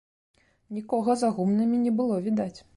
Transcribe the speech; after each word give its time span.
Нікога 0.77 1.17
за 1.25 1.31
гумнамі 1.37 1.77
не 1.85 1.95
было 2.01 2.21
відаць. 2.29 2.53